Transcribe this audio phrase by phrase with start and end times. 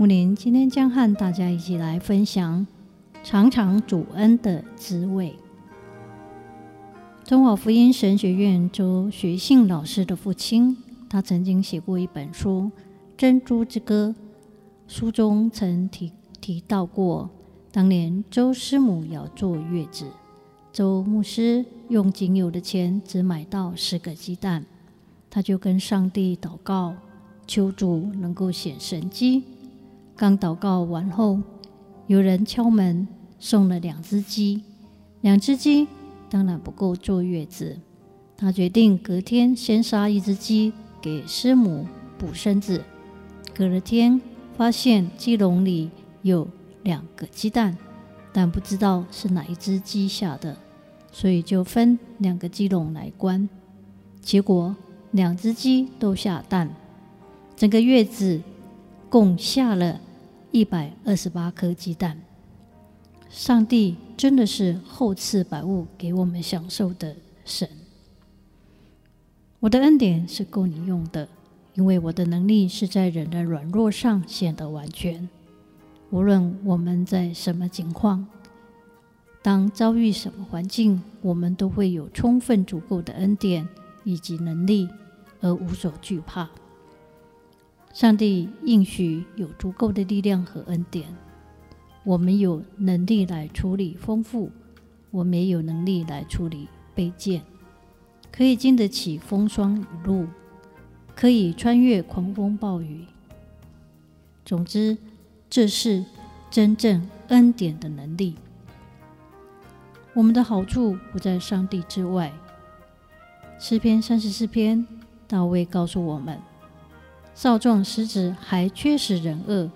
[0.00, 2.64] 木林今天将和大家一起来分享
[3.24, 5.34] 尝尝主恩的滋味。
[7.24, 10.76] 中华福音神学院周学信老师的父亲，
[11.10, 12.70] 他曾经写过一本书
[13.16, 14.14] 《珍珠之歌》，
[14.86, 17.28] 书中曾提提到过，
[17.72, 20.06] 当年周师母要坐月子，
[20.72, 24.64] 周牧师用仅有的钱只买到十个鸡蛋，
[25.28, 26.94] 他就跟上帝祷告，
[27.48, 29.42] 求主能够显神迹。
[30.18, 31.40] 刚祷告完后，
[32.08, 33.06] 有人敲门，
[33.38, 34.64] 送了两只鸡。
[35.20, 35.86] 两只鸡
[36.28, 37.78] 当然不够坐月子，
[38.36, 41.86] 他决定隔天先杀一只鸡给师母
[42.18, 42.82] 补身子。
[43.54, 44.20] 隔了天，
[44.56, 45.88] 发现鸡笼里
[46.22, 46.48] 有
[46.82, 47.78] 两个鸡蛋，
[48.32, 50.56] 但不知道是哪一只鸡下的，
[51.12, 53.48] 所以就分两个鸡笼来关。
[54.20, 54.74] 结果
[55.12, 56.74] 两只鸡都下蛋，
[57.54, 58.42] 整个月子
[59.08, 60.00] 共下了。
[60.50, 62.18] 一百二十八颗鸡蛋，
[63.28, 67.68] 上帝真的是厚赐百物给我们享受的神。
[69.60, 71.28] 我的恩典是够你用的，
[71.74, 75.28] 因为我的能力是在人的软弱上显得完全。
[76.10, 78.26] 无论我们在什么情况，
[79.42, 83.68] 当遭遇什么环境，我们都会有充分足够的恩典
[84.02, 84.88] 以及能力，
[85.42, 86.48] 而无所惧怕。
[87.98, 91.08] 上帝应许有足够的力量和恩典，
[92.04, 94.52] 我们有能力来处理丰富，
[95.10, 97.42] 我们也有能力来处理卑贱，
[98.30, 100.28] 可以经得起风霜雨露，
[101.16, 103.04] 可以穿越狂风暴雨。
[104.44, 104.96] 总之，
[105.50, 106.04] 这是
[106.52, 108.36] 真正恩典的能力。
[110.14, 112.32] 我们的好处不在上帝之外。
[113.58, 114.86] 诗篇三十四篇，
[115.26, 116.40] 大卫告诉我们。
[117.38, 119.70] 少壮狮子还缺食忍饿，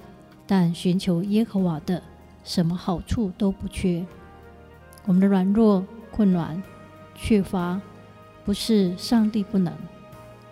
[0.49, 2.03] 但寻求耶和华的，
[2.43, 4.05] 什么好处都不缺。
[5.05, 6.61] 我们的软弱、困难、
[7.15, 7.81] 缺乏，
[8.45, 9.73] 不是上帝不能，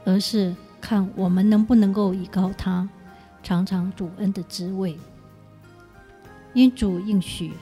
[0.04, 2.88] 而是看我们能不能够依靠他，
[3.42, 4.96] 尝尝主恩的滋味。
[6.54, 7.54] 因主应许，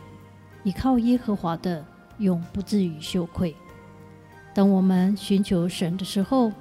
[0.63, 1.83] 依靠耶和华的，
[2.19, 3.57] 永不至于羞愧。
[4.53, 6.53] 当我们寻求神的时候，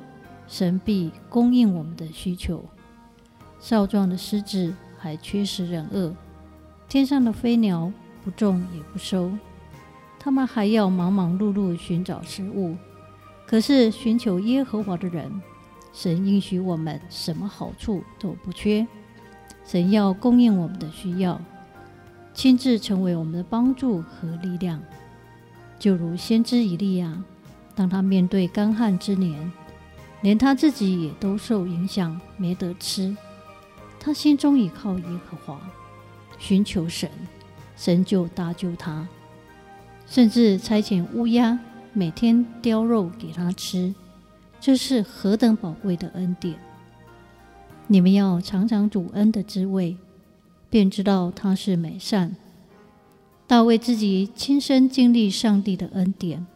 [0.47, 2.63] 神必供应我们的需求。
[3.59, 6.15] 少壮的狮子还缺食忍饿，
[6.87, 7.91] 天上的飞鸟
[8.23, 9.31] 不种也不收，
[10.19, 12.75] 他们还要忙忙碌碌寻找食物。
[13.45, 15.31] 可是寻求耶和华的人，
[15.93, 18.85] 神应许我们什么好处都不缺。
[19.65, 21.41] 神要供应我们的需要，
[22.33, 24.81] 亲自成为我们的帮助和力量。
[25.79, 27.21] 就如先知以利亚，
[27.75, 29.51] 当他面对干旱之年，
[30.21, 33.15] 连他自己也都受影响，没得吃。
[34.07, 35.59] 他心中倚靠耶和华，
[36.39, 37.11] 寻求神，
[37.75, 39.05] 神就搭救他，
[40.07, 41.59] 甚至差遣乌鸦
[41.91, 43.93] 每天叼肉给他吃，
[44.61, 46.57] 这是何等宝贵的恩典！
[47.87, 49.97] 你们要尝尝主恩的滋味，
[50.69, 52.37] 便知道他是美善。
[53.45, 56.47] 大卫自己亲身经历上帝的恩典，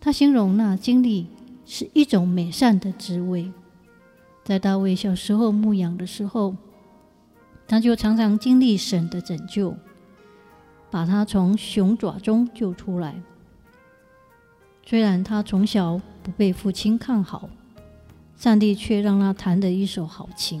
[0.00, 1.26] 他形容那经历
[1.66, 3.50] 是一种美善的滋味。
[4.50, 6.56] 在大卫小时候牧羊的时候，
[7.68, 9.76] 他就常常经历神的拯救，
[10.90, 13.14] 把他从熊爪中救出来。
[14.84, 17.48] 虽然他从小不被父亲看好，
[18.36, 20.60] 上帝却让他弹得一手好琴，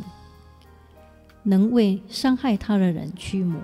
[1.42, 3.60] 能为伤害他的人驱魔。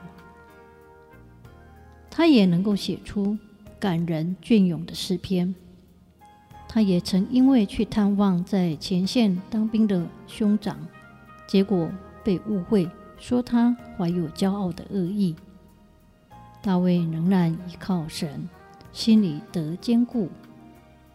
[2.11, 3.39] 他也能够写出
[3.79, 5.55] 感人隽永的诗篇。
[6.69, 10.77] 他也曾因为去探望在前线当兵的兄长，
[11.47, 11.91] 结果
[12.23, 15.35] 被误会，说他怀有骄傲的恶意。
[16.63, 18.49] 大卫仍然依靠神，
[18.93, 20.29] 心里得坚固。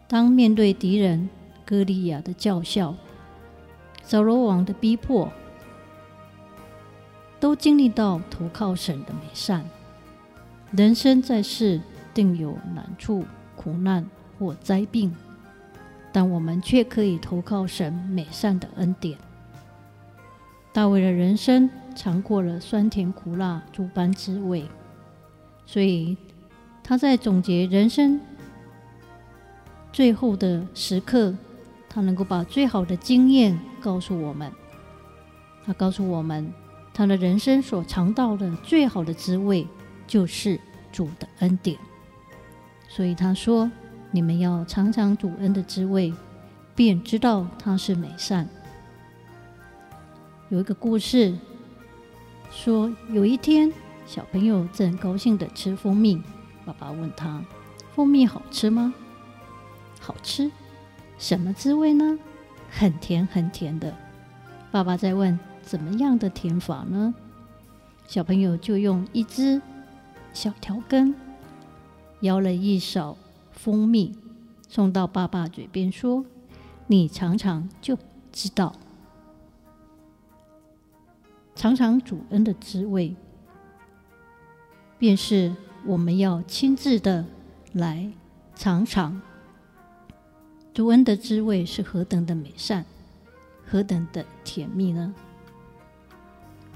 [0.08, 1.28] 当面对敌人
[1.64, 2.94] 歌利亚的叫嚣、
[4.02, 5.30] 扫罗王的逼迫，
[7.38, 9.64] 都经历到投靠神的美善。
[10.70, 11.80] 人生在世，
[12.14, 14.08] 定有难处、苦难
[14.38, 15.14] 或灾病。
[16.12, 19.18] 但我们却可以投靠神美善的恩典。
[20.72, 24.66] 大卫的人生尝过了酸甜苦辣诸般滋味，
[25.66, 26.16] 所以
[26.82, 28.20] 他在总结人生
[29.92, 31.34] 最后的时刻，
[31.88, 34.50] 他能够把最好的经验告诉我们。
[35.64, 36.52] 他告诉我们，
[36.94, 39.66] 他的人生所尝到的最好的滋味，
[40.06, 40.58] 就是
[40.90, 41.78] 主的恩典。
[42.88, 43.70] 所以他说
[44.12, 46.14] ：“你们要尝尝主恩的滋味，
[46.76, 48.48] 便知道他是美善。”
[50.50, 51.34] 有一个故事
[52.50, 53.72] 说，有一天
[54.06, 56.22] 小朋友正高兴地吃蜂蜜，
[56.64, 57.42] 爸爸问他
[57.96, 58.92] ：“蜂蜜好吃吗
[59.98, 60.50] ？”“好吃。
[61.18, 62.18] ”“什么滋味呢
[62.70, 63.94] ？”“很甜，很甜的。”
[64.70, 67.14] 爸爸在问：“怎么样的甜法呢？”
[68.06, 69.62] 小朋友就用一只
[70.34, 71.14] 小调羹
[72.20, 73.16] 舀了一勺
[73.52, 74.16] 蜂蜜，
[74.68, 76.24] 送到爸爸嘴边，说
[76.88, 77.96] ：“你尝尝就
[78.32, 78.74] 知道。”
[81.54, 83.14] 尝尝主恩的滋味，
[84.98, 85.54] 便是
[85.86, 87.26] 我们要亲自的
[87.72, 88.10] 来
[88.56, 89.20] 尝尝
[90.72, 92.86] 主恩的滋味是何等的美善，
[93.66, 95.14] 何等的甜蜜呢？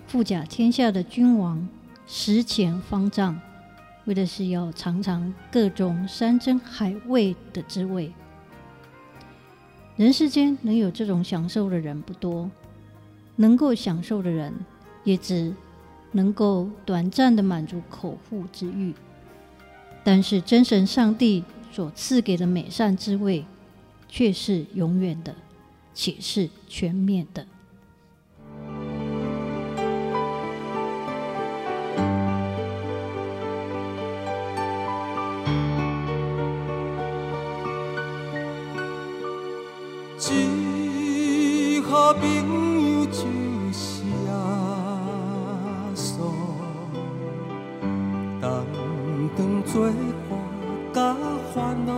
[0.06, 1.66] 富甲天下的君王
[2.06, 3.40] 食前方丈，
[4.06, 8.12] 为的是要尝尝各种山珍海味的滋味。
[9.96, 12.50] 人世间能有这种享受的人不多。
[13.38, 14.50] 能够享受的人，
[15.04, 15.54] 也只
[16.12, 18.94] 能够短暂的满足口腹之欲。
[20.02, 23.44] 但是真神上帝所赐给的美善滋味，
[24.08, 25.34] 却是永远的，
[25.92, 27.46] 且是全面的。
[49.76, 49.92] 做伴
[50.94, 51.14] 甲
[51.52, 51.92] 烦恼，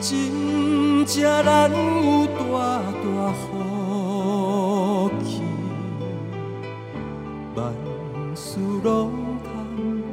[0.00, 1.14] 真正
[1.44, 2.38] 咱有大
[3.02, 3.42] 大福
[5.24, 5.42] 气，
[7.56, 7.74] 万
[8.36, 9.10] 事拢
[9.42, 9.50] 通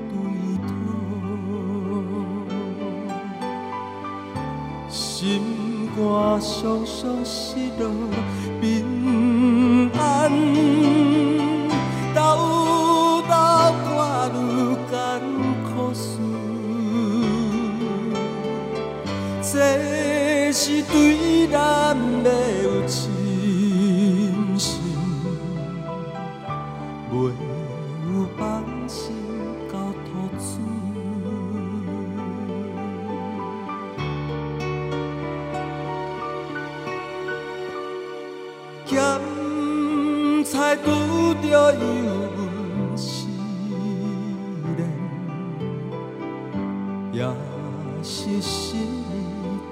[0.09, 0.12] 对
[0.65, 0.69] 妥，
[4.89, 7.86] 心肝酸酸失落，
[19.53, 21.94] 这是对咱
[22.24, 22.31] 的
[22.63, 23.12] 有信
[24.57, 24.80] 心，
[27.12, 27.18] 未
[28.07, 29.13] 有放心
[29.69, 30.09] 到吐
[30.39, 30.50] 酸。
[38.86, 38.89] 咸
[40.45, 40.88] 菜拄
[41.45, 41.81] 着油。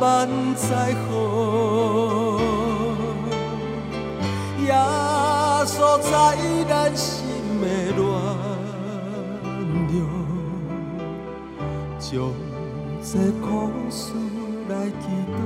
[0.00, 1.12] 万载好，
[4.64, 4.72] 耶
[5.66, 6.10] 稣在
[6.68, 7.26] 咱心
[7.60, 7.64] 的
[7.96, 8.00] 暖
[9.88, 9.96] 流，
[11.98, 12.08] 将
[13.02, 13.46] 这苦
[13.90, 14.12] 事
[14.68, 15.36] 来祈祷。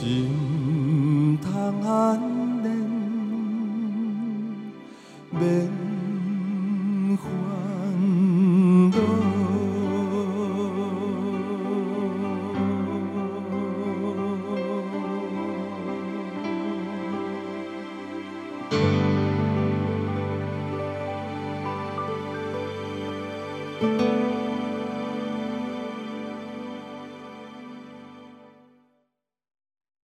[0.00, 0.59] 心。